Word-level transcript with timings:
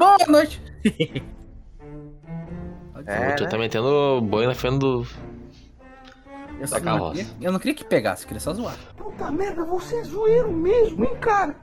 Boa 0.00 0.16
noite! 0.26 0.60
É, 3.06 3.32
tu 3.32 3.44
né? 3.44 3.48
tá 3.48 3.56
metendo 3.56 4.20
boi 4.20 4.46
na 4.46 4.54
frente 4.54 4.78
do. 4.78 5.06
Eu, 6.54 6.60
Da 6.60 6.66
só 6.66 6.74
não 6.76 6.84
carroça. 6.84 7.24
queria, 7.24 7.36
eu 7.40 7.50
não 7.52 7.58
queria 7.58 7.74
que 7.74 7.82
pegasse, 7.84 8.22
eu 8.24 8.28
queria 8.28 8.40
só 8.40 8.52
zoar. 8.52 8.76
Puta 8.94 9.30
merda, 9.32 9.64
você 9.64 9.96
é 10.00 10.04
zoeiro 10.04 10.52
mesmo, 10.52 11.02
hein, 11.04 11.16
cara? 11.18 11.56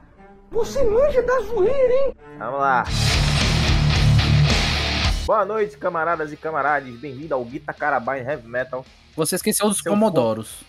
Você 0.50 0.84
manja 0.84 1.22
da 1.22 1.40
zoeira, 1.42 1.94
hein? 1.94 2.16
Vamos 2.40 2.60
lá. 2.60 2.84
Boa 5.28 5.46
noite, 5.46 5.78
camaradas 5.78 6.34
e 6.34 6.38
camaradas. 6.38 6.90
Bem-vindo 7.00 7.36
ao 7.36 7.46
Guitar 7.46 7.76
Carabine 7.76 8.26
Heavy 8.28 8.48
Metal. 8.48 8.84
Você 9.16 9.36
esqueceu 9.36 9.70
dos 9.70 9.80
Comodoros. 9.80 10.64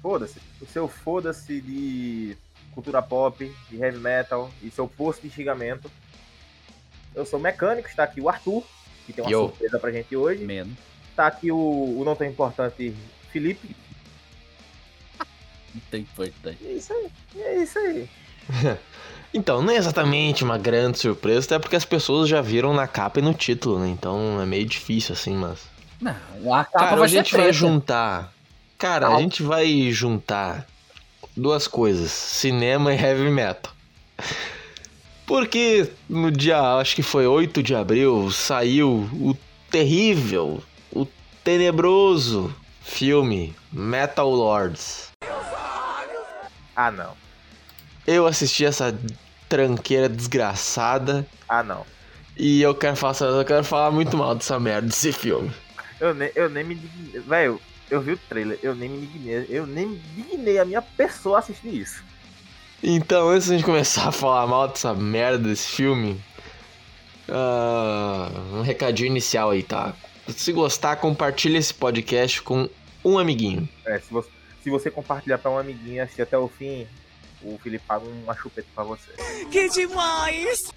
Foda-se. 0.00 0.40
O 0.60 0.66
seu 0.66 0.88
foda-se 0.88 1.60
de 1.60 2.36
cultura 2.74 3.02
pop, 3.02 3.54
de 3.68 3.76
heavy 3.76 3.98
metal 3.98 4.50
e 4.62 4.70
seu 4.70 4.88
posto 4.88 5.22
de 5.22 5.30
xingamento. 5.30 5.90
Eu 7.14 7.26
sou 7.26 7.38
mecânico, 7.38 7.88
está 7.88 8.04
aqui 8.04 8.20
o 8.20 8.28
Arthur, 8.28 8.62
que 9.06 9.12
tem 9.12 9.24
uma 9.24 9.30
Yo. 9.30 9.40
surpresa 9.48 9.78
pra 9.78 9.90
gente 9.92 10.16
hoje. 10.16 10.44
Menos. 10.44 10.74
Está 11.10 11.26
aqui 11.26 11.52
o, 11.52 11.56
o 11.58 12.02
não 12.04 12.16
tão 12.16 12.26
importante 12.26 12.94
Felipe. 13.30 13.76
Não 15.74 15.80
tem 15.90 16.02
importante. 16.02 16.58
É 16.64 16.72
isso 16.72 16.92
aí. 16.92 17.10
É 17.40 17.62
isso 17.62 17.78
aí. 17.78 18.08
Então, 19.34 19.62
não 19.62 19.72
é 19.72 19.76
exatamente 19.76 20.44
uma 20.44 20.58
grande 20.58 20.98
surpresa, 20.98 21.46
até 21.46 21.58
porque 21.58 21.74
as 21.74 21.86
pessoas 21.86 22.28
já 22.28 22.42
viram 22.42 22.74
na 22.74 22.86
capa 22.86 23.18
e 23.18 23.22
no 23.22 23.32
título, 23.32 23.78
né? 23.78 23.88
Então 23.88 24.38
é 24.38 24.44
meio 24.44 24.66
difícil 24.66 25.14
assim, 25.14 25.34
mas. 25.34 25.60
Não, 25.98 26.14
a 26.54 26.64
capa 26.66 26.78
Cara, 26.80 26.96
vai 26.96 27.06
a 27.06 27.08
ser 27.08 27.16
gente 27.16 27.32
vai 27.32 27.40
preta. 27.44 27.52
juntar. 27.54 28.32
Cara, 28.76 29.06
a 29.06 29.10
Não. 29.10 29.20
gente 29.20 29.42
vai 29.42 29.90
juntar 29.90 30.66
duas 31.34 31.66
coisas: 31.66 32.10
cinema 32.10 32.92
e 32.92 32.98
heavy 33.02 33.30
metal. 33.30 33.72
Porque 35.26 35.88
no 36.08 36.30
dia, 36.30 36.60
acho 36.78 36.94
que 36.96 37.02
foi 37.02 37.26
8 37.26 37.62
de 37.62 37.74
abril, 37.74 38.30
saiu 38.30 39.08
o 39.14 39.36
terrível, 39.70 40.62
o 40.92 41.06
tenebroso 41.44 42.54
filme 42.82 43.54
Metal 43.72 44.28
Lords. 44.28 45.10
Ah, 46.74 46.90
não. 46.90 47.12
Eu 48.06 48.26
assisti 48.26 48.64
essa 48.64 48.96
tranqueira 49.48 50.08
desgraçada 50.08 51.26
Ah, 51.48 51.62
não. 51.62 51.84
e 52.36 52.60
eu 52.62 52.74
quero 52.74 52.96
falar, 52.96 53.16
eu 53.20 53.44
quero 53.44 53.62
falar 53.64 53.90
muito 53.90 54.16
mal 54.16 54.34
dessa 54.34 54.58
merda 54.58 54.88
desse 54.88 55.12
filme. 55.12 55.52
Eu 56.00 56.12
nem, 56.14 56.30
eu 56.34 56.48
nem 56.50 56.64
me 56.64 56.74
dignei. 56.74 57.20
Velho, 57.20 57.60
eu 57.90 58.00
vi 58.00 58.12
o 58.12 58.16
trailer, 58.28 58.58
eu 58.62 58.74
nem 58.74 58.88
me 58.88 59.06
dignei. 59.06 59.46
Eu 59.48 59.66
nem 59.66 59.86
me 59.86 59.98
dignei 60.16 60.58
a 60.58 60.64
minha 60.64 60.82
pessoa 60.82 61.36
a 61.36 61.38
assistir 61.38 61.68
isso. 61.74 62.02
Então, 62.82 63.28
antes 63.28 63.46
de 63.46 63.54
a 63.54 63.56
gente 63.56 63.64
começar 63.64 64.08
a 64.08 64.12
falar 64.12 64.44
mal 64.46 64.66
dessa 64.66 64.92
merda 64.92 65.38
desse 65.48 65.68
filme, 65.68 66.20
ah, 67.28 68.28
um 68.54 68.62
recadinho 68.62 69.06
inicial 69.06 69.50
aí, 69.50 69.62
tá? 69.62 69.94
Se 70.28 70.52
gostar, 70.52 70.96
compartilha 70.96 71.58
esse 71.58 71.72
podcast 71.72 72.42
com 72.42 72.68
um 73.04 73.18
amiguinho. 73.18 73.68
É, 73.86 74.00
se 74.00 74.12
você, 74.12 74.28
se 74.62 74.70
você 74.70 74.90
compartilhar 74.90 75.38
pra 75.38 75.50
um 75.50 75.58
amiguinho 75.58 76.02
assistir 76.02 76.22
até 76.22 76.36
o 76.36 76.48
fim, 76.48 76.86
o 77.40 77.56
Felipe 77.62 77.84
paga 77.86 78.04
uma 78.04 78.34
chupeta 78.34 78.66
pra 78.74 78.82
você. 78.82 79.12
Que 79.50 79.68
demais! 79.68 80.72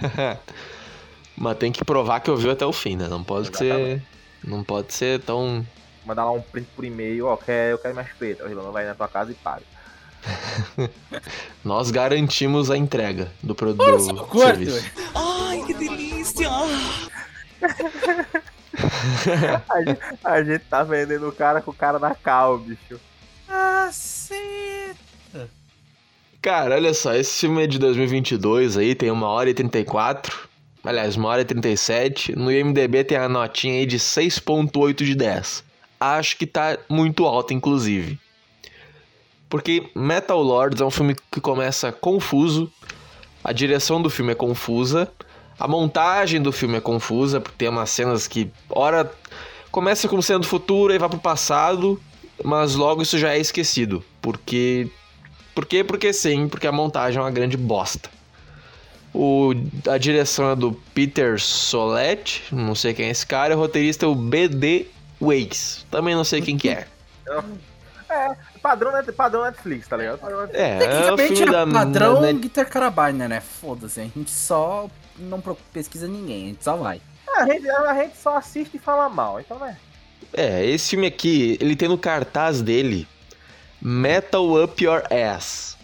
Mas 1.36 1.58
tem 1.58 1.72
que 1.72 1.84
provar 1.84 2.20
que 2.20 2.30
ouviu 2.30 2.52
até 2.52 2.64
o 2.64 2.72
fim, 2.72 2.96
né? 2.96 3.08
Não 3.08 3.24
pode 3.24 3.56
ser. 3.56 3.64
Exatamente. 3.64 4.06
Não 4.44 4.62
pode 4.62 4.94
ser 4.94 5.20
tão. 5.20 5.66
Mandar 6.06 6.24
lá 6.24 6.32
um 6.32 6.40
print 6.40 6.68
por 6.76 6.84
e-mail, 6.84 7.26
ó, 7.26 7.36
quer, 7.36 7.72
eu 7.72 7.78
quero 7.78 7.94
minha 7.94 8.06
chupeta. 8.06 8.44
O 8.44 8.48
Rilano 8.48 8.70
vai 8.70 8.84
na 8.84 8.94
tua 8.94 9.08
casa 9.08 9.32
e 9.32 9.34
paga. 9.34 9.73
Nós 11.64 11.90
garantimos 11.90 12.70
a 12.70 12.76
entrega 12.76 13.30
do 13.42 13.54
produto 13.54 13.90
Nossa, 13.90 14.12
do. 14.12 14.26
Ai, 15.14 15.62
que 15.66 15.74
delícia! 15.74 16.48
A 19.68 19.84
gente, 19.84 20.00
a 20.24 20.42
gente 20.42 20.64
tá 20.64 20.82
vendendo 20.82 21.28
o 21.28 21.32
cara 21.32 21.60
com 21.60 21.70
o 21.70 21.74
cara 21.74 21.98
na 21.98 22.14
cal, 22.14 22.58
bicho. 22.58 23.00
Sim. 23.92 24.94
Cara, 26.42 26.74
olha 26.74 26.92
só, 26.92 27.14
esse 27.14 27.40
filme 27.40 27.62
é 27.62 27.66
de 27.66 27.78
2022 27.78 28.76
aí, 28.76 28.94
tem 28.94 29.10
1 29.10 29.22
hora 29.22 29.48
e 29.48 29.54
34. 29.54 30.48
Aliás, 30.84 31.16
1 31.16 31.24
hora 31.24 31.42
e 31.42 31.44
37. 31.44 32.36
No 32.36 32.52
IMDB 32.52 33.04
tem 33.04 33.16
a 33.16 33.28
notinha 33.28 33.74
aí 33.74 33.86
de 33.86 33.98
6.8 33.98 35.04
de 35.04 35.14
10. 35.14 35.64
Acho 35.98 36.36
que 36.36 36.46
tá 36.46 36.76
muito 36.88 37.24
alta, 37.24 37.54
inclusive. 37.54 38.18
Porque 39.54 39.88
Metal 39.94 40.42
Lords 40.42 40.80
é 40.80 40.84
um 40.84 40.90
filme 40.90 41.14
que 41.30 41.40
começa 41.40 41.92
confuso, 41.92 42.68
a 43.44 43.52
direção 43.52 44.02
do 44.02 44.10
filme 44.10 44.32
é 44.32 44.34
confusa, 44.34 45.08
a 45.56 45.68
montagem 45.68 46.42
do 46.42 46.50
filme 46.50 46.78
é 46.78 46.80
confusa, 46.80 47.40
porque 47.40 47.58
tem 47.58 47.68
umas 47.68 47.88
cenas 47.88 48.26
que, 48.26 48.50
ora, 48.68 49.08
começa 49.70 50.08
como 50.08 50.20
sendo 50.20 50.44
futuro 50.44 50.92
e 50.92 50.98
vai 50.98 51.08
pro 51.08 51.20
passado, 51.20 52.02
mas 52.42 52.74
logo 52.74 53.00
isso 53.00 53.16
já 53.16 53.32
é 53.32 53.38
esquecido. 53.38 54.02
Porque 54.20 54.90
por 55.54 55.66
quê? 55.66 55.84
Porque 55.84 56.12
sim, 56.12 56.48
porque 56.48 56.66
a 56.66 56.72
montagem 56.72 57.20
é 57.20 57.22
uma 57.22 57.30
grande 57.30 57.56
bosta. 57.56 58.10
O, 59.14 59.52
a 59.88 59.96
direção 59.98 60.50
é 60.50 60.56
do 60.56 60.72
Peter 60.92 61.40
Solet, 61.40 62.42
não 62.50 62.74
sei 62.74 62.92
quem 62.92 63.06
é 63.06 63.10
esse 63.10 63.24
cara, 63.24 63.56
o 63.56 63.60
roteirista 63.60 64.04
é 64.04 64.08
o 64.08 64.16
BD 64.16 64.86
Wakes, 65.20 65.86
também 65.92 66.16
não 66.16 66.24
sei 66.24 66.42
quem 66.42 66.58
que 66.58 66.70
é. 66.70 66.88
Padrão, 68.62 68.92
net- 68.92 69.12
padrão 69.12 69.42
Netflix, 69.44 69.86
tá 69.88 69.96
ligado? 69.96 70.18
Padrão. 70.18 70.48
É, 70.52 70.70
é 71.06 71.12
o 71.12 71.16
Tecnicamente 71.16 71.42
é 71.42 71.46
da 71.46 71.66
padrão 71.66 72.22
da- 72.22 72.32
Guitar 72.32 72.66
Carabine, 72.68 73.28
né? 73.28 73.40
Foda-se, 73.40 74.00
a 74.00 74.04
gente 74.04 74.30
só 74.30 74.88
não 75.18 75.40
pesquisa 75.72 76.06
ninguém, 76.08 76.44
a 76.44 76.48
gente 76.48 76.64
só 76.64 76.76
vai. 76.76 77.00
A 77.36 77.44
gente, 77.46 77.68
a 77.68 77.94
gente 77.94 78.16
só 78.16 78.36
assiste 78.36 78.76
e 78.76 78.78
fala 78.78 79.08
mal, 79.08 79.40
então 79.40 79.58
né? 79.58 79.76
É, 80.32 80.64
esse 80.66 80.90
filme 80.90 81.06
aqui, 81.06 81.56
ele 81.60 81.76
tem 81.76 81.88
no 81.88 81.98
cartaz 81.98 82.60
dele 82.62 83.06
Metal 83.80 84.62
Up 84.62 84.82
Your 84.84 85.02
Ass. 85.10 85.76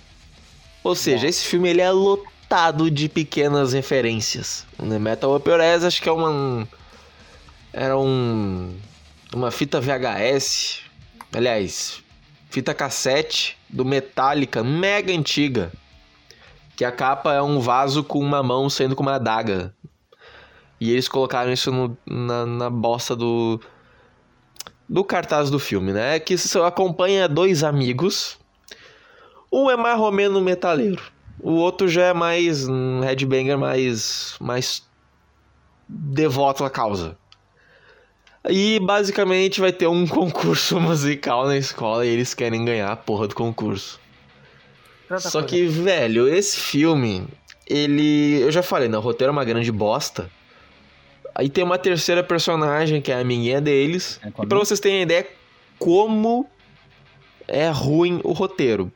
Ou 0.82 0.94
seja, 0.94 1.26
esse 1.28 1.44
filme 1.44 1.68
ele 1.68 1.80
é 1.80 1.90
lotado 1.90 2.90
de 2.90 3.08
pequenas 3.08 3.72
referências. 3.72 4.66
né? 4.78 4.98
Metal 4.98 5.34
Up 5.36 5.48
Your 5.48 5.60
Ass 5.60 5.84
acho 5.84 6.00
que 6.02 6.08
é 6.08 6.12
uma 6.12 6.66
era 7.72 7.96
um 7.98 8.76
uma 9.32 9.50
fita 9.52 9.80
VHS, 9.80 10.80
aliás, 11.32 12.02
fita 12.50 12.74
cassete 12.74 13.56
do 13.68 13.84
Metallica, 13.84 14.62
mega 14.62 15.12
antiga. 15.12 15.72
Que 16.76 16.84
a 16.84 16.92
capa 16.92 17.32
é 17.34 17.42
um 17.42 17.60
vaso 17.60 18.02
com 18.02 18.18
uma 18.18 18.42
mão 18.42 18.68
saindo 18.68 18.96
com 18.96 19.02
uma 19.02 19.14
adaga. 19.14 19.74
E 20.80 20.90
eles 20.90 21.08
colocaram 21.08 21.52
isso 21.52 21.70
no- 21.70 21.96
na, 22.06 22.46
na 22.46 22.70
bosta 22.70 23.14
do, 23.14 23.60
do 24.88 25.04
cartaz 25.04 25.50
do 25.50 25.58
filme, 25.58 25.92
né? 25.92 26.18
Que 26.18 26.34
acompanha 26.64 27.28
dois 27.28 27.62
amigos. 27.62 28.38
Um 29.52 29.70
é 29.70 29.76
mais 29.76 29.98
romeno 29.98 30.40
metaleiro. 30.40 31.02
O 31.38 31.52
outro 31.52 31.86
já 31.88 32.06
é 32.06 32.12
mais 32.14 32.66
um 32.68 33.00
headbanger 33.00 33.58
mais 33.58 34.36
mais 34.40 34.82
devoto 35.88 36.64
à 36.64 36.70
causa. 36.70 37.16
E 38.48 38.80
basicamente 38.80 39.60
vai 39.60 39.72
ter 39.72 39.86
um 39.86 40.06
concurso 40.08 40.80
musical 40.80 41.46
na 41.46 41.56
escola 41.56 42.06
e 42.06 42.08
eles 42.08 42.32
querem 42.34 42.64
ganhar 42.64 42.90
a 42.90 42.96
porra 42.96 43.28
do 43.28 43.34
concurso. 43.34 44.00
Só 45.18 45.40
coisa. 45.40 45.46
que, 45.46 45.66
velho, 45.66 46.28
esse 46.28 46.58
filme, 46.58 47.26
ele. 47.66 48.40
Eu 48.40 48.52
já 48.52 48.62
falei, 48.62 48.88
né? 48.88 48.96
O 48.96 49.00
roteiro 49.00 49.30
é 49.30 49.32
uma 49.32 49.44
grande 49.44 49.72
bosta. 49.72 50.30
Aí 51.34 51.48
tem 51.48 51.64
uma 51.64 51.78
terceira 51.78 52.22
personagem, 52.22 53.00
que 53.00 53.10
é 53.10 53.16
a 53.16 53.20
amiguinha 53.20 53.60
deles. 53.60 54.20
É 54.22 54.28
E 54.28 54.46
pra 54.46 54.58
vocês 54.58 54.78
terem 54.78 55.02
ideia 55.02 55.26
como 55.78 56.48
é 57.48 57.68
ruim 57.68 58.20
o 58.22 58.32
roteiro. 58.32 58.92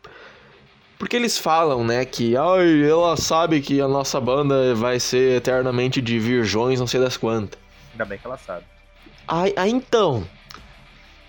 Porque 0.99 1.17
eles 1.17 1.37
falam, 1.37 1.85
né, 1.85 2.05
que 2.05 2.37
Ai, 2.37 2.89
ela 2.89 3.17
sabe 3.17 3.61
que 3.61 3.81
a 3.81 3.89
nossa 3.89 4.21
banda 4.21 4.75
vai 4.75 5.01
ser 5.01 5.39
eternamente 5.39 6.01
de 6.01 6.19
virgões, 6.19 6.79
não 6.79 6.87
sei 6.87 7.01
das 7.01 7.17
quantas. 7.17 7.59
Ainda 7.93 8.05
bem 8.05 8.19
que 8.19 8.27
ela 8.27 8.39
sabe. 8.39 8.65
Aí, 9.27 9.53
aí 9.57 9.71
então. 9.71 10.27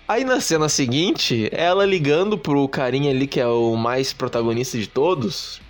Aí 0.08 0.24
na 0.24 0.40
cena 0.40 0.68
seguinte, 0.68 1.48
ela 1.52 1.84
ligando 1.84 2.38
pro 2.38 2.68
carinha 2.68 3.10
ali 3.10 3.26
que 3.26 3.40
é 3.40 3.46
o 3.46 3.74
mais 3.74 4.12
protagonista 4.12 4.78
de 4.78 4.86
todos, 4.86 5.60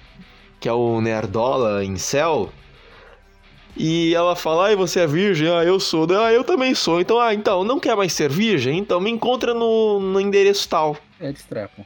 que 0.61 0.69
é 0.69 0.73
o 0.73 1.01
Nerdola 1.01 1.83
em 1.85 1.97
céu. 1.97 2.53
E 3.77 4.15
ela 4.15 4.35
fala, 4.35 4.67
ai, 4.67 4.77
você 4.77 5.01
é 5.01 5.07
virgem? 5.07 5.49
Ah, 5.49 5.63
eu 5.63 5.79
sou. 5.79 6.07
Ah, 6.19 6.33
eu 6.33 6.43
também 6.43 6.75
sou. 6.75 7.01
Então, 7.01 7.21
ah, 7.21 7.35
então, 7.35 7.63
não 7.63 7.79
quer 7.79 7.95
mais 7.95 8.13
ser 8.13 8.31
virgem? 8.31 8.79
Então 8.79 9.01
me 9.01 9.11
encontra 9.11 9.53
no, 9.53 10.01
no 10.01 10.21
endereço 10.21 10.69
tal. 10.69 10.97
Eles 11.21 11.43
trepam. 11.43 11.85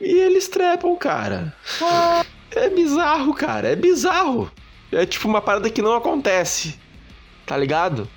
E 0.00 0.18
eles 0.20 0.48
trepam, 0.48 0.96
cara. 0.96 1.54
É 2.50 2.68
bizarro, 2.68 3.32
cara. 3.34 3.68
É 3.68 3.76
bizarro. 3.76 4.50
É 4.92 5.06
tipo 5.06 5.26
uma 5.28 5.40
parada 5.40 5.70
que 5.70 5.82
não 5.82 5.94
acontece. 5.94 6.78
Tá 7.46 7.56
ligado? 7.56 8.08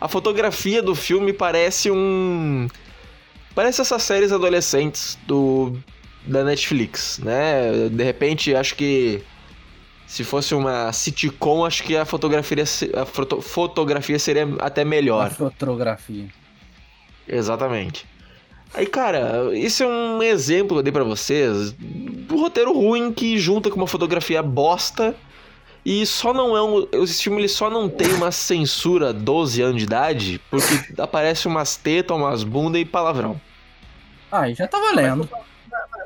A 0.00 0.08
fotografia 0.08 0.82
do 0.82 0.94
filme 0.94 1.32
parece 1.32 1.90
um. 1.90 2.68
Parece 3.54 3.80
essas 3.80 4.02
séries 4.02 4.32
adolescentes 4.32 5.18
do 5.26 5.76
da 6.26 6.44
Netflix, 6.44 7.18
né? 7.18 7.88
De 7.90 8.02
repente, 8.04 8.54
acho 8.54 8.74
que. 8.76 9.22
Se 10.06 10.24
fosse 10.24 10.54
uma 10.56 10.92
sitcom, 10.92 11.64
acho 11.64 11.84
que 11.84 11.96
a 11.96 12.04
fotografia, 12.04 12.64
a 13.00 13.04
foto- 13.06 13.40
fotografia 13.40 14.18
seria 14.18 14.48
até 14.58 14.84
melhor. 14.84 15.26
A 15.26 15.30
fotografia. 15.30 16.26
Exatamente. 17.28 18.06
Aí, 18.74 18.86
cara, 18.86 19.50
esse 19.52 19.82
é 19.82 19.86
um 19.86 20.20
exemplo 20.22 20.70
que 20.76 20.78
eu 20.78 20.82
dei 20.82 20.92
pra 20.92 21.04
vocês 21.04 21.72
do 21.78 22.36
roteiro 22.36 22.72
ruim 22.72 23.12
que 23.12 23.38
junta 23.38 23.70
com 23.70 23.76
uma 23.76 23.86
fotografia 23.86 24.42
bosta. 24.42 25.14
E 25.84 26.04
só 26.04 26.32
não 26.34 26.56
é 26.56 26.62
um. 26.62 26.86
Esse 27.02 27.22
filme 27.22 27.38
ele 27.40 27.48
só 27.48 27.70
não 27.70 27.88
tem 27.88 28.12
uma 28.14 28.30
censura 28.30 29.12
12 29.12 29.62
anos 29.62 29.76
de 29.78 29.84
idade, 29.84 30.40
porque 30.50 31.00
aparece 31.00 31.48
umas 31.48 31.76
tetas, 31.76 32.16
umas 32.16 32.42
bundas 32.44 32.80
e 32.82 32.84
palavrão. 32.84 33.40
Ah, 34.30 34.50
já 34.52 34.68
tá 34.68 34.78
valendo. 34.78 35.28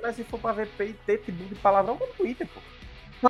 Mas, 0.02 0.16
se 0.16 0.24
for 0.24 0.38
pra 0.38 0.52
ver 0.52 0.68
peito, 0.78 0.98
teto 1.06 1.28
e 1.28 1.32
bunda 1.32 1.52
e 1.52 1.56
palavrão, 1.56 1.98
no 1.98 2.06
Twitter, 2.08 2.46
pô. 2.46 2.60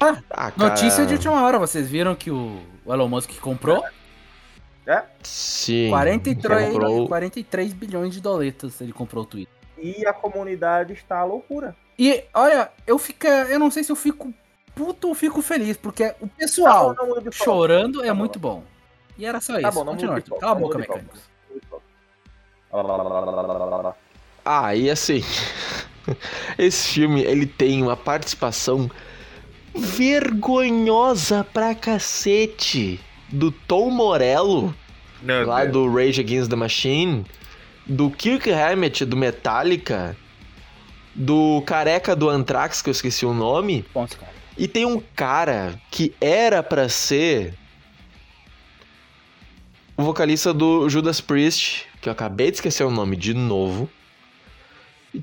Ah, 0.00 0.17
Ah, 0.31 0.50
cara. 0.50 0.69
notícia 0.70 1.06
de 1.06 1.14
última 1.14 1.41
hora, 1.43 1.58
vocês 1.58 1.88
viram 1.88 2.14
que 2.17 2.31
o 2.31 2.61
Elon 2.87 3.08
Musk 3.08 3.31
comprou 3.40 3.82
Sim. 5.23 5.88
43, 5.90 6.73
comprou- 6.73 7.08
43 7.08 7.73
bilhões 7.73 8.12
de 8.12 8.20
doletas 8.20 8.81
ele 8.81 8.93
comprou 8.93 9.23
o 9.23 9.26
Twitter. 9.26 9.55
E 9.79 10.06
a 10.06 10.12
comunidade 10.12 10.93
está 10.93 11.20
à 11.20 11.25
loucura. 11.25 11.75
E 11.99 12.25
olha, 12.35 12.70
eu 12.87 12.99
fico, 12.99 13.26
eu 13.26 13.58
não 13.58 13.70
sei 13.70 13.82
se 13.85 13.90
eu 13.93 13.97
fico 13.97 14.32
puto 14.75 15.09
ou 15.09 15.15
fico 15.15 15.41
feliz, 15.43 15.76
porque 15.76 16.15
o 16.21 16.26
pessoal 16.29 16.94
Tá 16.94 17.03
bom, 17.03 17.09
não 17.09 17.15
mude 17.17 17.31
de 17.31 17.37
foco. 17.37 17.50
chorando 17.50 18.03
é 18.03 18.06
Tá 18.09 18.12
bom. 18.15 18.19
muito 18.19 18.38
bom. 18.38 18.65
E 19.17 19.25
era 19.25 19.41
só 19.41 19.55
Tá 19.61 19.69
isso. 19.69 19.73
bom, 19.79 19.85
não 19.85 19.93
Continua, 19.93 20.21
Cala 20.21 20.53
a 20.53 20.55
não 20.55 20.61
boca, 20.62 20.79
mecânicos. 20.79 21.21
Ah, 24.44 24.75
e 24.75 24.91
assim. 24.91 25.23
Esse 26.59 26.88
filme, 26.94 27.23
ele 27.23 27.47
tem 27.47 27.82
uma 27.82 27.97
participação 27.97 28.91
vergonhosa 29.75 31.44
pra 31.53 31.75
cacete 31.75 33.00
do 33.29 33.50
Tom 33.50 33.91
Morello, 33.91 34.75
lá 35.47 35.65
do 35.65 35.91
Rage 35.93 36.21
Against 36.21 36.50
the 36.50 36.56
Machine, 36.56 37.25
do 37.87 38.11
Kirk 38.11 38.50
Hammett 38.53 39.05
do 39.05 39.17
Metallica, 39.17 40.17
do 41.15 41.62
careca 41.67 42.15
do 42.15 42.29
Anthrax, 42.29 42.82
que 42.82 42.91
eu 42.91 42.93
esqueci 42.93 43.25
o 43.25 43.32
nome, 43.32 43.85
Bom, 43.94 44.05
esse 44.05 44.17
cara. 44.17 44.32
E 44.56 44.68
tem 44.68 44.84
um 44.84 45.02
cara 45.14 45.80
que 45.90 46.14
era 46.20 46.62
pra 46.62 46.88
ser 46.88 47.54
o 49.96 50.02
vocalista 50.02 50.52
do 50.52 50.88
Judas 50.88 51.20
Priest, 51.20 51.86
que 52.00 52.08
eu 52.08 52.12
acabei 52.12 52.50
de 52.50 52.56
esquecer 52.56 52.84
o 52.84 52.90
nome 52.90 53.16
de 53.16 53.34
novo. 53.34 53.88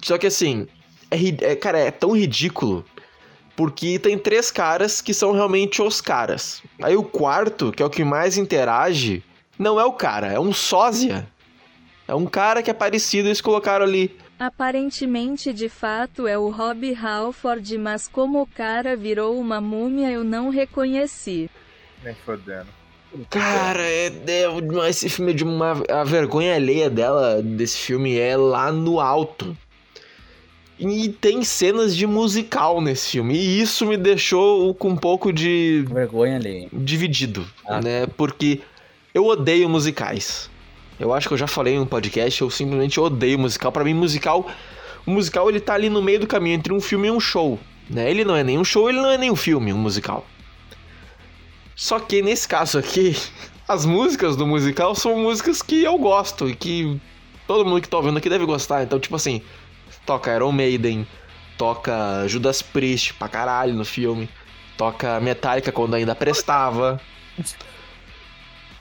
Só 0.01 0.17
que 0.17 0.27
assim, 0.27 0.67
é, 1.09 1.51
é, 1.51 1.55
cara, 1.55 1.79
é 1.79 1.91
tão 1.91 2.15
ridículo. 2.15 2.85
Porque 3.55 3.99
tem 3.99 4.17
três 4.17 4.49
caras 4.49 5.01
que 5.01 5.13
são 5.13 5.33
realmente 5.33 5.81
os 5.81 5.99
caras. 5.99 6.63
Aí 6.81 6.95
o 6.95 7.03
quarto, 7.03 7.71
que 7.71 7.83
é 7.83 7.85
o 7.85 7.89
que 7.89 8.03
mais 8.03 8.37
interage, 8.37 9.23
não 9.59 9.79
é 9.79 9.85
o 9.85 9.91
cara, 9.91 10.27
é 10.27 10.39
um 10.39 10.53
sósia. 10.53 11.27
É 12.07 12.15
um 12.15 12.25
cara 12.25 12.63
que 12.63 12.71
é 12.71 12.73
parecido 12.73 13.27
eles 13.27 13.41
colocaram 13.41 13.85
ali. 13.85 14.17
Aparentemente 14.41 15.53
de 15.53 15.69
fato 15.69 16.25
é 16.27 16.35
o 16.35 16.49
Rob 16.49 16.95
Halford, 16.95 17.77
mas 17.77 18.07
como 18.07 18.41
o 18.41 18.47
cara 18.47 18.97
virou 18.97 19.39
uma 19.39 19.61
múmia 19.61 20.09
eu 20.09 20.23
não 20.23 20.49
reconheci. 20.49 21.47
Nem 22.03 22.15
fodendo. 22.25 22.65
Cara, 23.29 23.83
é, 23.83 24.07
é- 24.07 24.89
esse 24.89 25.09
filme 25.09 25.31
é 25.31 25.35
de 25.35 25.43
uma. 25.43 25.83
A 25.89 26.03
vergonha 26.03 26.55
alheia 26.55 26.89
dela, 26.89 27.39
desse 27.39 27.77
filme, 27.77 28.17
é 28.17 28.35
lá 28.35 28.71
no 28.71 28.99
alto. 28.99 29.55
E 30.79 31.09
tem 31.09 31.43
cenas 31.43 31.95
de 31.95 32.07
musical 32.07 32.81
nesse 32.81 33.11
filme. 33.11 33.35
E 33.35 33.61
isso 33.61 33.85
me 33.85 33.95
deixou 33.95 34.73
com 34.73 34.89
um 34.89 34.97
pouco 34.97 35.31
de. 35.31 35.85
Vergonha 35.87 36.37
ali. 36.37 36.67
dividido, 36.73 37.45
Ah. 37.67 37.79
né? 37.79 38.07
Porque 38.17 38.61
eu 39.13 39.25
odeio 39.27 39.69
musicais. 39.69 40.49
Eu 41.01 41.11
acho 41.11 41.27
que 41.27 41.33
eu 41.33 41.37
já 41.37 41.47
falei 41.47 41.73
em 41.73 41.79
um 41.79 41.85
podcast, 41.85 42.39
eu 42.41 42.49
simplesmente 42.51 42.99
odeio 42.99 43.39
musical. 43.39 43.71
Pra 43.71 43.83
mim, 43.83 43.95
musical. 43.95 44.47
O 45.03 45.09
musical 45.09 45.49
ele 45.49 45.59
tá 45.59 45.73
ali 45.73 45.89
no 45.89 45.99
meio 45.99 46.19
do 46.19 46.27
caminho 46.27 46.55
entre 46.55 46.71
um 46.71 46.79
filme 46.79 47.07
e 47.07 47.11
um 47.11 47.19
show. 47.19 47.59
Né? 47.89 48.11
Ele 48.11 48.23
não 48.23 48.35
é 48.35 48.43
nem 48.43 48.59
um 48.59 48.63
show, 48.63 48.87
ele 48.87 49.01
não 49.01 49.09
é 49.09 49.17
nem 49.17 49.31
um 49.31 49.35
filme, 49.35 49.73
um 49.73 49.77
musical. 49.77 50.23
Só 51.75 51.99
que 51.99 52.21
nesse 52.21 52.47
caso 52.47 52.77
aqui, 52.77 53.17
as 53.67 53.83
músicas 53.83 54.35
do 54.35 54.45
musical 54.45 54.93
são 54.93 55.17
músicas 55.17 55.63
que 55.63 55.83
eu 55.83 55.97
gosto 55.97 56.47
e 56.47 56.55
que 56.55 57.01
todo 57.47 57.65
mundo 57.65 57.81
que 57.81 57.89
tá 57.89 57.97
ouvindo 57.97 58.19
aqui 58.19 58.29
deve 58.29 58.45
gostar. 58.45 58.83
Então, 58.83 58.99
tipo 58.99 59.15
assim, 59.15 59.41
toca 60.05 60.35
Iron 60.35 60.51
Maiden, 60.51 61.07
toca 61.57 62.27
Judas 62.27 62.61
Priest 62.61 63.15
pra 63.15 63.27
caralho 63.27 63.73
no 63.73 63.83
filme, 63.83 64.29
toca 64.77 65.19
Metallica 65.19 65.71
quando 65.71 65.95
ainda 65.95 66.13
prestava, 66.13 67.01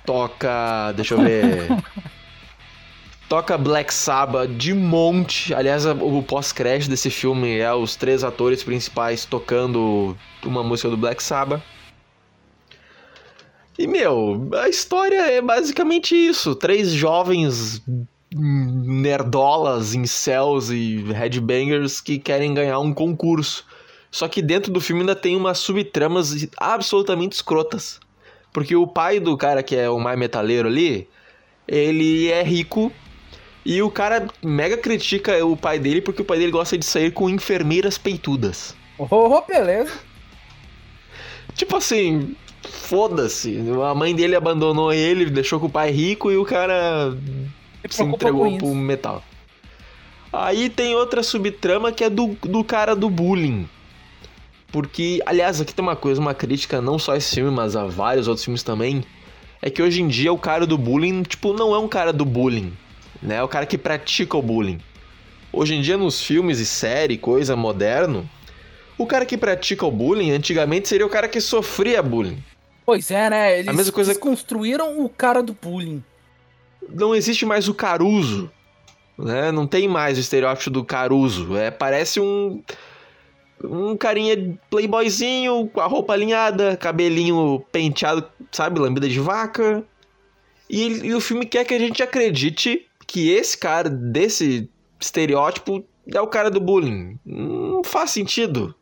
toca. 0.05 0.93
deixa 0.93 1.15
eu 1.15 1.23
ver. 1.23 1.69
Toca 3.31 3.57
Black 3.57 3.95
Sabbath 3.95 4.51
de 4.57 4.75
monte. 4.75 5.55
Aliás, 5.55 5.87
o 5.87 6.21
pós-crédito 6.21 6.91
desse 6.91 7.11
filme 7.11 7.59
é 7.59 7.73
os 7.73 7.95
três 7.95 8.25
atores 8.25 8.65
principais 8.65 9.25
tocando 9.25 10.17
uma 10.45 10.65
música 10.65 10.91
do 10.91 10.97
Black 10.97 11.23
Sabbath. 11.23 11.63
E, 13.79 13.87
meu, 13.87 14.51
a 14.61 14.69
história 14.69 15.31
é 15.31 15.41
basicamente 15.41 16.13
isso. 16.13 16.57
Três 16.57 16.91
jovens 16.91 17.81
nerdolas, 18.35 19.95
incels 19.95 20.71
e 20.71 20.97
headbangers 21.13 22.01
que 22.01 22.19
querem 22.19 22.53
ganhar 22.53 22.81
um 22.81 22.93
concurso. 22.93 23.65
Só 24.11 24.27
que 24.27 24.43
dentro 24.43 24.73
do 24.73 24.81
filme 24.81 25.03
ainda 25.03 25.15
tem 25.15 25.37
umas 25.37 25.59
subtramas 25.59 26.49
absolutamente 26.57 27.37
escrotas. 27.37 28.01
Porque 28.53 28.75
o 28.75 28.89
pai 28.89 29.21
do 29.21 29.37
cara 29.37 29.63
que 29.63 29.77
é 29.77 29.89
o 29.89 30.01
mais 30.01 30.19
metaleiro 30.19 30.67
ali, 30.67 31.09
ele 31.69 32.27
é 32.27 32.43
rico 32.43 32.93
e 33.65 33.83
o 33.83 33.91
cara 33.91 34.27
mega 34.43 34.77
critica 34.77 35.45
o 35.45 35.57
pai 35.57 35.79
dele 35.79 36.01
porque 36.01 36.23
o 36.23 36.25
pai 36.25 36.39
dele 36.39 36.53
gosta 36.53 36.79
de 36.79 36.85
sair 36.85 37.11
com 37.11 37.29
enfermeiras 37.29 37.99
peitudas. 37.99 38.75
Oh, 38.99 39.41
beleza. 39.43 39.93
Tipo 41.55 41.77
assim, 41.77 42.35
foda-se. 42.63 43.59
A 43.89 43.95
mãe 43.95 44.15
dele 44.15 44.37
abandonou 44.37 44.93
ele, 44.93 45.27
deixou 45.27 45.61
com 45.61 45.67
o 45.67 45.71
pai 45.71 45.91
rico 45.91 46.31
e 46.31 46.37
o 46.37 46.45
cara 46.45 47.17
se 47.89 47.99
preocupa 47.99 48.29
entregou 48.29 48.59
pro 48.59 48.75
metal. 48.75 49.25
Aí 50.33 50.71
tem 50.71 50.95
outra 50.95 51.23
subtrama 51.23 51.91
que 51.93 52.05
é 52.05 52.11
do, 52.11 52.37
do 52.43 52.63
cara 52.63 52.95
do 52.95 53.11
bullying. 53.11 53.69
Porque, 54.73 55.21
aliás, 55.27 55.61
aqui 55.61 55.75
tem 55.75 55.83
uma 55.83 55.97
coisa, 55.97 56.21
uma 56.21 56.35
crítica 56.35 56.81
não 56.81 56.99
só 56.99 57.13
a 57.13 57.17
esse 57.17 57.35
filme, 57.35 57.51
mas 57.51 57.75
a 57.75 57.87
vários 57.87 58.29
outros 58.29 58.45
filmes 58.45 58.63
também. 58.63 59.03
É 59.61 59.69
que 59.69 59.83
hoje 59.83 60.01
em 60.01 60.09
dia 60.09 60.33
o 60.33 60.39
cara 60.39 60.67
do 60.67 60.79
bullying, 60.79 61.23
tipo, 61.23 61.53
não 61.53 61.75
é 61.75 61.79
um 61.79 61.89
cara 61.89 62.13
do 62.13 62.25
bullying. 62.25 62.73
Né? 63.23 63.37
É 63.37 63.43
o 63.43 63.49
cara 63.49 63.67
que 63.67 63.77
pratica 63.79 64.37
o 64.37 64.43
bullying. 64.43 64.81
Hoje 65.53 65.75
em 65.75 65.83
dia, 65.83 65.97
nos 65.97 66.23
filmes 66.23 66.59
e 66.61 66.67
série, 66.67 67.19
coisa 67.19 67.57
moderno, 67.57 68.29
o 68.97 69.07
cara 69.07 69.27
que 69.27 69.37
pratica 69.37 69.85
o 69.85 69.91
bullying 69.91 70.31
antigamente 70.31 70.89
seria 70.89 71.07
o 71.07 71.11
cara 71.11 71.29
que 71.29 71.41
sofria 71.41 72.03
bullying. 72.03 72.43
Pois 72.87 73.11
é, 73.11 73.29
né? 73.31 73.55
Eles 73.59 73.69
A 73.69 73.73
mesma 73.73 73.93
coisa- 73.93 74.15
construíram 74.15 75.05
o 75.05 75.09
cara 75.09 75.43
do 75.43 75.53
bullying. 75.61 76.03
não 76.89 77.15
existe 77.15 77.45
mais 77.47 77.69
o 77.69 77.75
Caruso, 77.75 78.51
né? 79.19 79.53
Não 79.53 79.67
tem 79.67 79.87
mais 79.87 80.17
o 80.19 80.21
estereótipo 80.21 80.71
do 80.71 80.85
Caruso. 80.85 81.57
É, 81.57 81.71
parece 81.71 82.19
um 82.21 82.63
um 83.63 83.95
carinha 83.95 84.59
playboyzinho 84.71 85.69
com 85.69 85.81
a 85.83 85.87
roupa 85.87 86.15
alinhada, 86.15 86.79
cabelinho 86.79 87.63
penteado, 87.71 88.25
sabe, 88.51 88.81
lambida 88.81 89.07
de 89.07 89.21
vaca. 89.21 89.85
E, 90.69 90.83
ele- 90.83 91.09
e 91.09 91.15
o 91.15 91.21
filme 91.21 91.45
quer 91.45 91.67
que 91.67 91.75
a 91.75 91.79
gente 91.79 92.03
acredite 92.03 92.87
que 93.11 93.29
esse 93.29 93.59
cara 93.59 93.91
desse 93.91 94.71
estereótipo 95.01 95.85
é 96.07 96.21
o 96.21 96.29
cara 96.29 96.49
do 96.49 96.61
bullying. 96.61 97.19
Não 97.27 97.83
faz 97.83 98.13
sentido. 98.13 98.73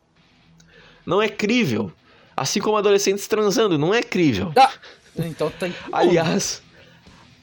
Não 1.03 1.19
é 1.19 1.27
crível. 1.27 1.91
Assim 2.37 2.59
como 2.59 2.77
adolescentes 2.77 3.27
transando, 3.27 3.75
não 3.75 3.91
é 3.91 4.03
crível. 4.03 4.53
Então 5.17 5.49
tem. 5.49 5.73
Aliás, 5.91 6.61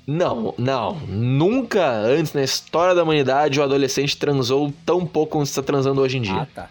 não, 0.07 0.55
não. 0.57 1.01
Nunca 1.01 1.91
antes 1.91 2.33
na 2.33 2.45
história 2.45 2.95
da 2.95 3.03
humanidade 3.03 3.59
o 3.59 3.65
adolescente 3.65 4.17
transou 4.17 4.73
tão 4.87 5.05
pouco 5.05 5.33
como 5.33 5.45
está 5.45 5.63
transando 5.63 6.01
hoje 6.01 6.19
em 6.19 6.23
dia. 6.23 6.43
Ah, 6.43 6.47
tá. 6.47 6.71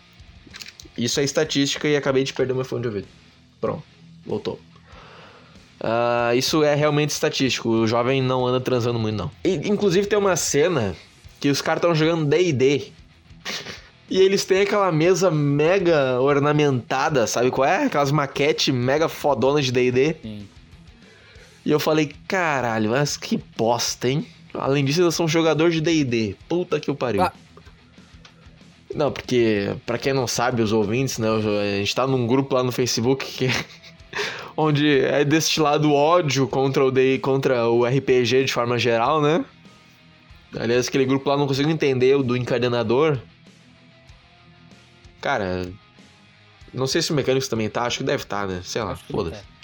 Isso 0.98 1.19
é 1.19 1.25
estatística 1.25 1.89
e 1.89 1.98
acabei 1.98 2.24
de 2.24 2.34
perder 2.34 2.53
meu 2.53 2.63
fone 2.63 2.84
de 2.84 2.88
ouvido. 2.88 3.07
Pronto, 3.60 3.84
voltou. 4.25 4.57
Ah, 5.88 6.34
isso 6.34 6.63
é 6.63 6.74
realmente 6.74 7.12
estatístico. 7.12 7.70
O 7.70 7.88
jovem 7.88 8.20
não 8.20 8.44
anda 8.44 8.60
transando 8.60 8.98
muito, 8.98 9.15
não. 9.15 9.32
E, 9.44 9.54
inclusive 9.70 10.08
tem 10.08 10.18
uma 10.18 10.36
cena 10.36 10.96
que 11.39 11.48
os 11.48 11.62
caras 11.62 11.84
estão 11.84 11.94
jogando 11.94 12.25
D&D. 12.25 12.92
E 14.08 14.20
eles 14.20 14.46
têm 14.46 14.62
aquela 14.62 14.92
mesa 14.92 15.32
mega 15.32 16.22
ornamentada, 16.22 17.25
sabe 17.25 17.50
qual 17.50 17.68
é? 17.68 17.86
Aquelas 17.86 18.12
maquete 18.12 18.72
mega 18.72 19.10
fodonas 19.10 19.65
de 19.65 19.72
D&D. 19.72 20.18
E 21.65 21.72
eu 21.72 21.80
falei, 21.80 22.13
caralho, 22.27 22.92
mas 22.92 23.18
que 23.18 23.42
bosta, 23.58 24.08
hein? 24.08 24.24
Além 24.54 24.86
disso, 24.86 25.01
eu 25.01 25.12
sou 25.12 25.25
um 25.25 25.27
jogador 25.27 25.72
de 25.72 25.82
D&D. 25.82 26.36
Puta 26.48 26.80
que 26.80 26.92
o 26.92 26.94
pariu. 26.94 27.24
Ah. 27.24 27.34
Não, 28.94 29.12
porque, 29.12 29.75
pra 29.88 29.98
quem 29.98 30.13
não 30.13 30.27
sabe, 30.27 30.62
os 30.62 30.72
ouvintes, 30.72 31.18
né? 31.18 31.27
A 31.27 31.77
gente 31.80 31.96
tá 31.96 32.06
num 32.06 32.27
grupo 32.27 32.54
lá 32.54 32.62
no 32.62 32.72
Facebook 32.72 33.25
que. 33.25 33.50
Onde 34.57 35.00
é 35.01 35.24
destilado 35.24 35.93
ódio 35.93 36.47
contra 36.47 36.83
o, 36.83 36.91
DI, 36.91 37.19
contra 37.19 37.67
o 37.67 37.85
RPG 37.85 38.45
de 38.45 38.53
forma 38.53 38.77
geral, 38.77 39.21
né? 39.21 39.43
Aliás, 40.57 40.88
aquele 40.88 41.05
grupo 41.05 41.29
lá 41.29 41.38
não 41.38 41.47
consigo 41.47 41.69
entender 41.69 42.15
o 42.15 42.24
do 42.24 42.38
encadenador. 42.38 43.19
Cara, 45.19 45.67
não 46.74 46.88
sei 46.88 47.01
se 47.01 47.12
o 47.12 47.15
Mecânicos 47.15 47.47
também 47.47 47.69
tá, 47.69 47.83
acho 47.83 48.00
que 48.00 48.03
deve 48.03 48.24
estar, 48.24 48.41
tá, 48.41 48.53
né? 48.53 48.62
Sei 48.63 48.81
lá, 48.81 48.95
foda-se. 48.95 49.41
é. 49.41 49.55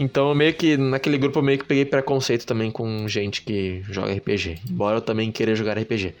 Então, 0.00 0.32
meio 0.32 0.54
que, 0.54 0.76
naquele 0.76 1.18
grupo, 1.18 1.40
eu 1.40 1.42
meio 1.42 1.58
que 1.58 1.64
peguei 1.64 1.84
preconceito 1.84 2.46
também 2.46 2.70
com 2.70 3.08
gente 3.08 3.42
que 3.42 3.82
joga 3.90 4.12
RPG. 4.14 4.60
Embora 4.70 4.98
eu 4.98 5.00
também 5.00 5.32
queira 5.32 5.56
jogar 5.56 5.76
RPG. 5.76 6.14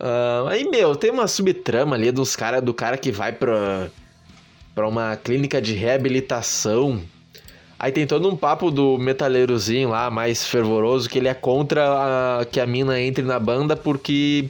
Ah, 0.00 0.46
aí, 0.48 0.64
meu, 0.64 0.96
tem 0.96 1.10
uma 1.10 1.28
subtrama 1.28 1.96
ali 1.96 2.10
dos 2.10 2.34
cara, 2.34 2.60
do 2.60 2.72
cara 2.72 2.96
que 2.96 3.12
vai 3.12 3.30
pra, 3.30 3.90
pra 4.74 4.88
uma 4.88 5.16
clínica 5.16 5.60
de 5.62 5.74
reabilitação. 5.74 7.00
Aí 7.78 7.92
tem 7.92 8.06
todo 8.06 8.28
um 8.28 8.36
papo 8.36 8.70
do 8.70 8.96
metaleirozinho 8.98 9.90
lá, 9.90 10.10
mais 10.10 10.46
fervoroso, 10.46 11.08
que 11.08 11.18
ele 11.18 11.28
é 11.28 11.34
contra 11.34 12.40
a- 12.40 12.44
que 12.44 12.58
a 12.60 12.66
mina 12.66 13.00
entre 13.00 13.24
na 13.24 13.38
banda 13.38 13.76
porque 13.76 14.48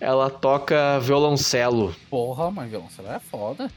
ela 0.00 0.30
toca 0.30 0.98
violoncelo. 1.00 1.94
Porra, 2.08 2.50
mas 2.50 2.70
violoncelo 2.70 3.08
é 3.08 3.18
foda. 3.18 3.70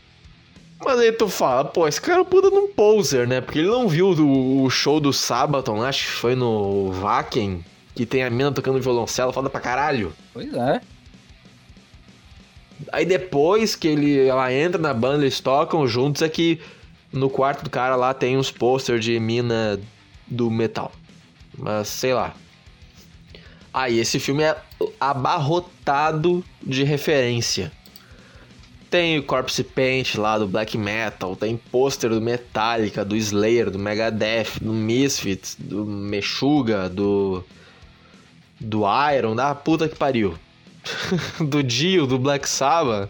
Mas 0.83 0.99
aí 0.99 1.11
tu 1.11 1.27
fala, 1.29 1.65
pô, 1.65 1.87
esse 1.87 1.99
cara 2.01 2.19
é 2.19 2.21
um 2.21 2.25
puta 2.25 2.49
num 2.49 2.67
poser, 2.67 3.27
né? 3.27 3.41
Porque 3.41 3.59
ele 3.59 3.67
não 3.69 3.87
viu 3.87 4.13
do- 4.13 4.61
o 4.63 4.69
show 4.69 4.99
do 4.99 5.11
Sabaton, 5.13 5.81
acho 5.83 6.05
que 6.05 6.11
foi 6.11 6.35
no 6.35 6.91
Vaken, 6.91 7.63
que 7.95 8.05
tem 8.05 8.23
a 8.23 8.29
mina 8.29 8.51
tocando 8.51 8.79
violoncelo, 8.81 9.31
foda 9.31 9.49
pra 9.49 9.61
caralho. 9.61 10.13
Pois 10.33 10.53
é. 10.53 10.81
Aí 12.91 13.05
depois 13.05 13.75
que 13.75 13.87
ele, 13.87 14.27
ela 14.27 14.51
entra 14.51 14.81
na 14.81 14.93
banda, 14.93 15.23
eles 15.23 15.39
tocam 15.39 15.87
juntos, 15.87 16.21
é 16.21 16.29
que 16.29 16.59
no 17.11 17.29
quarto 17.29 17.63
do 17.63 17.69
cara 17.69 17.95
lá 17.95 18.13
tem 18.13 18.37
uns 18.37 18.51
posters 18.51 19.03
de 19.03 19.19
mina 19.19 19.79
do 20.27 20.51
metal. 20.51 20.91
Mas 21.57 21.87
sei 21.87 22.13
lá. 22.13 22.33
Aí 23.73 23.99
esse 23.99 24.19
filme 24.19 24.43
é 24.43 24.55
abarrotado 24.99 26.43
de 26.61 26.83
referência. 26.83 27.71
Tem 28.89 29.17
o 29.17 29.23
Corpse 29.23 29.63
Paint 29.63 30.15
lá 30.15 30.37
do 30.37 30.47
Black 30.47 30.77
Metal, 30.77 31.35
tem 31.35 31.57
pôster 31.57 32.09
do 32.09 32.21
Metallica, 32.21 33.03
do 33.03 33.15
Slayer, 33.15 33.69
do 33.69 33.79
Megadeth, 33.79 34.59
do 34.61 34.71
Misfits, 34.71 35.57
do 35.59 35.85
Meshuga, 35.85 36.87
do 36.87 37.43
do 38.59 38.83
Iron, 39.13 39.35
da 39.35 39.53
puta 39.53 39.89
que 39.89 39.97
pariu 39.97 40.37
do 41.39 41.63
Dio, 41.63 42.05
do 42.07 42.17
Black 42.17 42.47
Sabbath. 42.47 43.09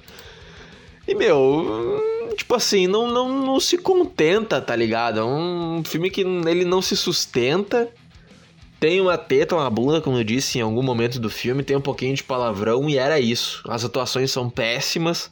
E, 1.08 1.14
meu, 1.14 2.02
tipo 2.36 2.56
assim, 2.56 2.88
não, 2.88 3.08
não, 3.08 3.30
não 3.30 3.60
se 3.60 3.78
contenta, 3.78 4.60
tá 4.60 4.76
ligado? 4.76 5.20
É 5.20 5.24
um 5.24 5.84
filme 5.86 6.10
que 6.10 6.22
ele 6.22 6.66
não 6.66 6.82
se 6.82 6.96
sustenta. 6.96 7.90
Tem 8.80 9.00
uma 9.00 9.18
teta, 9.18 9.56
uma 9.56 9.70
bunda, 9.70 10.02
como 10.02 10.18
eu 10.18 10.24
disse 10.24 10.60
em 10.60 10.62
algum 10.62 10.84
momento 10.84 11.20
do 11.20 11.30
filme, 11.30 11.64
tem 11.64 11.78
um 11.78 11.82
pouquinho 11.82 12.14
de 12.14 12.24
palavrão 12.24 12.90
e 12.90 12.98
era 12.98 13.20
isso. 13.20 13.64
As 13.68 13.86
atuações 13.86 14.32
são 14.32 14.50
péssimas. 14.50 15.32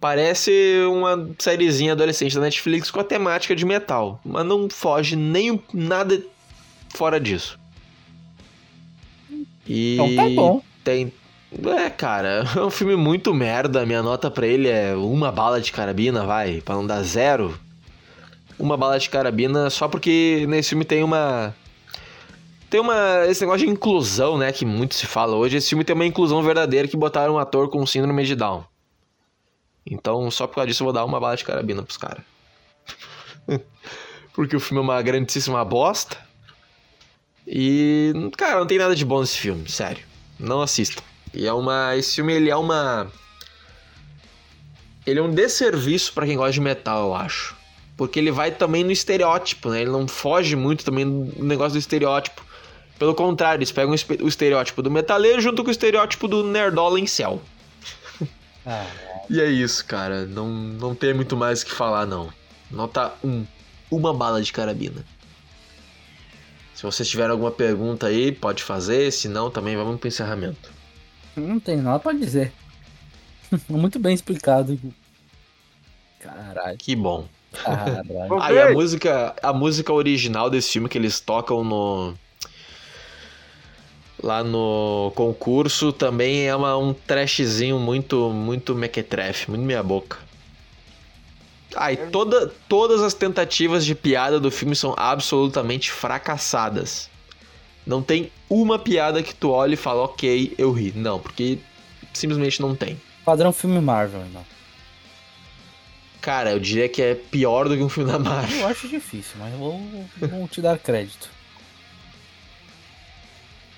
Parece 0.00 0.50
uma 0.90 1.30
sériezinha 1.38 1.92
adolescente 1.92 2.34
da 2.34 2.42
Netflix 2.42 2.90
com 2.90 3.00
a 3.00 3.04
temática 3.04 3.56
de 3.56 3.64
metal, 3.64 4.20
mas 4.24 4.44
não 4.44 4.68
foge 4.68 5.16
nem 5.16 5.62
nada 5.72 6.22
fora 6.90 7.18
disso. 7.18 7.58
E 9.66 9.94
Então 9.94 10.14
tá 10.14 10.28
bom. 10.28 10.62
tem. 10.82 11.12
É, 11.62 11.88
cara, 11.90 12.44
é 12.56 12.60
um 12.60 12.70
filme 12.70 12.96
muito 12.96 13.32
merda. 13.32 13.86
Minha 13.86 14.02
nota 14.02 14.30
pra 14.30 14.46
ele 14.46 14.68
é 14.68 14.94
uma 14.94 15.30
bala 15.30 15.60
de 15.60 15.70
carabina, 15.72 16.24
vai, 16.24 16.60
pra 16.60 16.74
não 16.74 16.86
dar 16.86 17.02
zero. 17.02 17.58
Uma 18.58 18.76
bala 18.76 18.98
de 18.98 19.08
carabina 19.10 19.70
só 19.70 19.88
porque 19.88 20.44
nesse 20.48 20.70
filme 20.70 20.84
tem 20.84 21.02
uma. 21.02 21.54
Tem 22.70 22.80
uma. 22.80 23.26
Esse 23.26 23.42
negócio 23.42 23.66
de 23.66 23.72
inclusão, 23.72 24.38
né? 24.38 24.52
Que 24.52 24.64
muito 24.64 24.94
se 24.94 25.06
fala 25.06 25.36
hoje. 25.36 25.56
Esse 25.56 25.70
filme 25.70 25.84
tem 25.84 25.94
uma 25.94 26.06
inclusão 26.06 26.42
verdadeira 26.42 26.88
que 26.88 26.96
botaram 26.96 27.34
um 27.34 27.38
ator 27.38 27.68
com 27.68 27.84
síndrome 27.86 28.24
de 28.24 28.34
Down. 28.34 28.64
Então, 29.86 30.30
só 30.30 30.46
por 30.46 30.56
causa 30.56 30.68
disso, 30.68 30.82
eu 30.82 30.86
vou 30.86 30.92
dar 30.92 31.04
uma 31.04 31.20
bala 31.20 31.36
de 31.36 31.44
carabina 31.44 31.82
pros 31.82 31.98
caras. 31.98 32.24
porque 34.32 34.56
o 34.56 34.60
filme 34.60 34.80
é 34.80 34.84
uma 34.84 35.02
grandíssima 35.02 35.64
bosta. 35.64 36.16
E, 37.46 38.12
cara, 38.38 38.60
não 38.60 38.66
tem 38.66 38.78
nada 38.78 38.96
de 38.96 39.04
bom 39.04 39.20
nesse 39.20 39.36
filme, 39.36 39.68
sério. 39.68 40.02
Não 40.38 40.62
assistam. 40.62 41.02
E 41.34 41.46
é 41.46 41.52
uma. 41.52 41.96
Esse 41.96 42.16
filme 42.16 42.32
ele 42.32 42.50
é 42.50 42.56
uma. 42.56 43.10
Ele 45.06 45.18
é 45.18 45.22
um 45.22 45.30
desserviço 45.30 46.12
pra 46.12 46.24
quem 46.24 46.36
gosta 46.36 46.52
de 46.52 46.60
metal, 46.60 47.08
eu 47.08 47.14
acho. 47.14 47.54
Porque 47.96 48.18
ele 48.18 48.30
vai 48.30 48.50
também 48.50 48.82
no 48.82 48.90
estereótipo, 48.90 49.68
né? 49.70 49.82
Ele 49.82 49.90
não 49.90 50.08
foge 50.08 50.56
muito 50.56 50.84
também 50.84 51.04
do 51.04 51.44
negócio 51.44 51.72
do 51.72 51.78
estereótipo. 51.78 52.42
Pelo 52.98 53.14
contrário, 53.14 53.58
eles 53.58 53.72
pegam 53.72 53.94
o 54.22 54.28
estereótipo 54.28 54.80
do 54.80 54.90
metaleiro 54.90 55.40
junto 55.40 55.62
com 55.62 55.68
o 55.68 55.72
estereótipo 55.72 56.26
do 56.28 56.44
nerdola 56.44 56.98
em 56.98 57.06
céu. 57.06 57.42
Ah, 58.66 58.86
E 59.28 59.42
é 59.42 59.44
isso, 59.44 59.84
cara. 59.84 60.24
Não, 60.24 60.48
não 60.48 60.94
tem 60.94 61.12
muito 61.12 61.36
mais 61.36 61.60
o 61.60 61.66
que 61.66 61.72
falar, 61.72 62.06
não. 62.06 62.32
Nota 62.70 63.12
1. 63.22 63.44
Uma 63.90 64.14
bala 64.14 64.40
de 64.40 64.50
carabina. 64.50 65.04
Se 66.74 66.82
vocês 66.82 67.06
tiverem 67.06 67.32
alguma 67.32 67.50
pergunta 67.50 68.06
aí, 68.06 68.32
pode 68.32 68.62
fazer. 68.62 69.12
Se 69.12 69.28
não, 69.28 69.50
também 69.50 69.76
vamos 69.76 70.00
pro 70.00 70.08
encerramento. 70.08 70.72
Não 71.36 71.58
tem 71.60 71.76
nada 71.76 71.98
pra 71.98 72.12
dizer. 72.12 72.52
Muito 73.68 73.98
bem 73.98 74.14
explicado. 74.14 74.78
Caralho, 76.20 76.78
Que 76.78 76.96
bom. 76.96 77.26
caralho. 77.52 78.04
Ok. 78.32 78.38
Ah, 78.40 78.52
e 78.52 78.58
a 78.60 78.72
música, 78.72 79.34
a 79.42 79.52
música 79.52 79.92
original 79.92 80.50
desse 80.50 80.70
filme 80.72 80.88
que 80.88 80.98
eles 80.98 81.20
tocam 81.20 81.62
no. 81.62 82.14
Lá 84.22 84.42
no 84.42 85.12
concurso 85.14 85.92
também 85.92 86.46
é 86.48 86.56
uma, 86.56 86.76
um 86.76 86.94
trashzinho 86.94 87.78
muito, 87.78 88.30
muito 88.30 88.74
mequetrefe, 88.74 89.50
muito 89.50 89.62
meia 89.62 89.82
boca. 89.82 90.18
Ah, 91.76 91.92
e 91.92 91.96
toda, 91.96 92.48
todas 92.68 93.02
as 93.02 93.12
tentativas 93.14 93.84
de 93.84 93.94
piada 93.94 94.40
do 94.40 94.50
filme 94.50 94.74
são 94.74 94.94
absolutamente 94.96 95.92
fracassadas. 95.92 97.10
Não 97.86 98.02
tem 98.02 98.30
uma 98.48 98.78
piada 98.78 99.22
que 99.22 99.34
tu 99.34 99.50
olhe 99.50 99.74
e 99.74 99.76
fala, 99.76 100.02
ok, 100.04 100.54
eu 100.56 100.72
ri. 100.72 100.92
Não, 100.96 101.18
porque 101.20 101.58
simplesmente 102.12 102.60
não 102.62 102.74
tem. 102.74 103.00
Padrão 103.24 103.52
filme 103.52 103.80
Marvel, 103.80 104.20
irmão. 104.22 104.44
Cara, 106.20 106.52
eu 106.52 106.58
diria 106.58 106.88
que 106.88 107.02
é 107.02 107.14
pior 107.14 107.68
do 107.68 107.76
que 107.76 107.82
um 107.82 107.88
filme 107.90 108.10
da 108.10 108.18
Marvel. 108.18 108.60
Eu 108.60 108.66
acho 108.68 108.88
difícil, 108.88 109.36
mas 109.38 109.52
eu 109.52 109.58
vou, 109.58 109.78
vou 110.30 110.48
te 110.48 110.62
dar 110.62 110.78
crédito. 110.78 111.28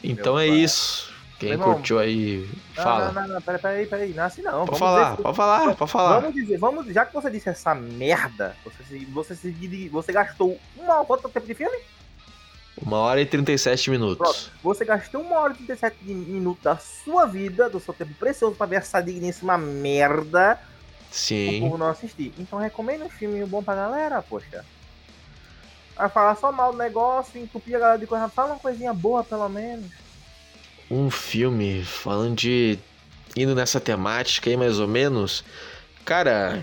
Então 0.02 0.34
Meu 0.34 0.42
é 0.44 0.48
pai. 0.48 0.56
isso. 0.58 1.12
Quem 1.38 1.50
Meu 1.50 1.58
irmão. 1.58 1.74
curtiu 1.74 1.98
aí, 1.98 2.48
Não, 2.76 2.82
fala. 2.84 3.12
Não, 3.12 3.22
não, 3.22 3.34
não, 3.34 3.42
peraí, 3.42 3.60
peraí, 3.60 3.86
peraí. 3.86 4.14
Não 4.14 4.22
é 4.22 4.26
assim 4.26 4.40
não. 4.42 4.64
Pode 4.64 4.66
Vamos 4.66 4.78
falar, 4.78 5.10
dizer- 5.10 5.22
pode 5.22 5.36
falar, 5.36 5.74
pode 5.74 5.90
falar. 5.90 6.20
Vamos 6.20 6.34
dizer, 6.34 6.58
vamos, 6.58 6.86
já 6.86 7.04
que 7.04 7.12
você 7.12 7.30
disse 7.30 7.48
essa 7.48 7.74
merda, 7.74 8.56
você, 8.64 8.84
se- 8.84 9.04
você, 9.06 9.34
se, 9.36 9.88
você 9.90 10.12
gastou 10.12 10.58
uma 10.76 11.04
quanto 11.04 11.28
tempo 11.28 11.46
de 11.46 11.54
filme? 11.54 11.76
Uma 12.80 12.98
hora 12.98 13.20
e 13.20 13.26
37 13.26 13.90
minutos. 13.90 14.18
Pronto. 14.18 14.52
Você 14.62 14.84
gastou 14.84 15.22
uma 15.22 15.38
hora 15.38 15.52
e 15.54 15.56
37 15.56 15.96
de- 16.02 16.12
minutos 16.14 16.62
da 16.62 16.76
sua 16.76 17.24
vida, 17.26 17.70
do 17.70 17.80
seu 17.80 17.94
tempo 17.94 18.12
precioso, 18.14 18.54
pra 18.54 18.66
ver 18.66 18.76
essa 18.76 19.00
digníssima 19.00 19.56
merda 19.56 20.58
o 21.10 21.14
Sim. 21.14 21.60
povo 21.60 21.78
não 21.78 21.88
assistir. 21.88 22.34
Então 22.38 22.58
recomenda 22.58 23.04
um 23.04 23.08
filme 23.08 23.44
bom 23.46 23.62
pra 23.62 23.74
galera, 23.74 24.20
poxa. 24.20 24.64
Vai 25.96 26.10
falar 26.10 26.36
só 26.36 26.52
mal 26.52 26.72
do 26.72 26.78
negócio, 26.78 27.40
entupir 27.40 27.76
a 27.76 27.78
galera 27.78 27.98
de 27.98 28.06
coisa. 28.06 28.28
Fala 28.28 28.52
uma 28.52 28.58
coisinha 28.58 28.92
boa, 28.92 29.24
pelo 29.24 29.48
menos. 29.48 29.90
Um 30.90 31.10
filme 31.10 31.82
falando 31.82 32.36
de. 32.36 32.78
indo 33.34 33.54
nessa 33.54 33.80
temática 33.80 34.50
aí 34.50 34.56
mais 34.56 34.78
ou 34.78 34.86
menos. 34.86 35.42
Cara. 36.04 36.62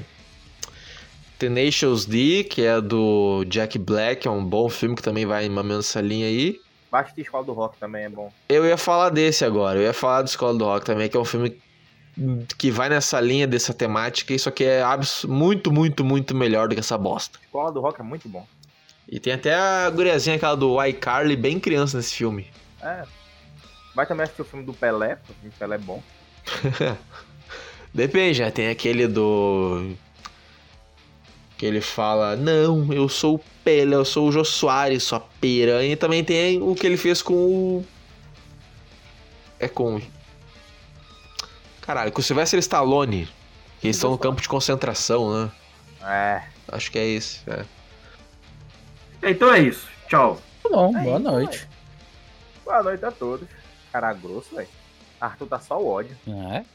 Tenacious 1.44 2.06
D, 2.06 2.46
que 2.46 2.66
é 2.66 2.80
do 2.80 3.44
Jack 3.50 3.78
Black, 3.78 4.26
é 4.26 4.32
um 4.32 4.46
bom 4.46 4.70
filme 4.70 4.96
que 4.96 5.02
também 5.02 5.26
vai 5.26 5.50
menos 5.50 5.76
nessa 5.76 6.00
linha 6.00 6.26
aí. 6.26 6.58
Basta 6.90 7.20
Escola 7.20 7.44
do 7.44 7.52
Rock 7.52 7.78
também 7.78 8.06
é 8.06 8.10
bom. 8.10 8.32
Eu 8.48 8.66
ia 8.66 8.78
falar 8.78 9.10
desse 9.10 9.44
agora, 9.44 9.78
eu 9.78 9.84
ia 9.84 9.94
falar 9.94 10.22
do 10.22 10.28
Escola 10.28 10.58
do 10.58 10.64
Rock 10.64 10.86
também, 10.86 11.10
que 11.10 11.18
é 11.18 11.20
um 11.20 11.26
filme 11.26 11.62
que 12.58 12.72
vai 12.72 12.88
nessa 12.88 13.20
linha 13.20 13.46
dessa 13.46 13.74
temática, 13.74 14.34
isso 14.34 14.48
aqui 14.48 14.64
é 14.64 14.84
muito, 15.28 15.70
muito, 15.70 16.06
muito 16.06 16.34
melhor 16.34 16.70
do 16.70 16.76
que 16.76 16.80
essa 16.80 16.98
bosta. 16.98 17.40
Escola 17.44 17.74
do 17.74 17.82
Rock 17.82 18.00
é 18.00 18.04
muito 18.04 18.30
bom. 18.30 18.48
E 19.10 19.20
tem 19.20 19.34
até 19.34 19.54
a 19.54 19.90
guriazinha 19.90 20.38
aquela 20.38 20.56
do 20.56 20.82
iCarly 20.82 21.36
bem 21.36 21.60
criança 21.60 21.98
nesse 21.98 22.14
filme. 22.14 22.48
É. 22.82 23.04
Vai 23.94 24.06
também 24.06 24.24
assistir 24.24 24.44
o 24.44 24.46
filme 24.46 24.66
do 24.66 24.74
Pelé, 24.74 25.18
porque 25.28 25.48
o 25.50 25.52
Pelé 25.52 25.76
é 25.76 25.80
bom. 25.80 26.02
Depende, 27.94 28.42
né? 28.42 28.50
Tem 28.50 28.70
aquele 28.70 29.08
do. 29.08 29.94
Que 31.64 31.68
ele 31.68 31.80
fala: 31.80 32.36
Não, 32.36 32.92
eu 32.92 33.08
sou 33.08 33.36
o 33.36 33.42
Pelé, 33.64 33.96
eu 33.96 34.04
sou 34.04 34.28
o 34.28 34.32
Jô 34.34 34.44
Soares, 34.44 35.02
sua 35.04 35.22
piranha. 35.40 35.94
E 35.94 35.96
também 35.96 36.22
tem 36.22 36.62
o 36.62 36.76
que 36.76 36.86
ele 36.86 36.98
fez 36.98 37.22
com 37.22 37.34
o. 37.34 37.86
É 39.58 39.70
com. 39.70 40.02
Caralho, 41.80 42.12
com 42.12 42.20
o 42.20 42.24
Sylvester 42.24 42.60
Stallone. 42.60 43.30
Que 43.80 43.88
eles 43.88 43.96
estão 43.96 44.12
no 44.12 44.18
campo 44.18 44.42
de 44.42 44.50
concentração, 44.50 45.34
né? 45.34 45.52
É. 46.06 46.44
Acho 46.68 46.92
que 46.92 47.00
é 47.00 47.06
isso. 47.06 47.42
é. 47.48 47.64
Então 49.24 49.54
é 49.54 49.62
isso. 49.62 49.88
Tchau. 50.10 50.42
Tá 50.64 50.68
bom, 50.68 50.98
É 50.98 51.02
boa 51.02 51.18
isso, 51.18 51.32
noite. 51.32 51.68
Boa 52.66 52.84
noite 52.84 53.06
a 53.06 53.12
todos. 53.12 53.48
Cara 53.90 54.12
grosso, 54.12 54.54
velho. 54.54 54.68
Arthur 55.22 55.48
tá 55.48 55.62
só 55.62 55.80
o 55.82 55.88
ódio. 55.88 56.18
É. 56.28 56.66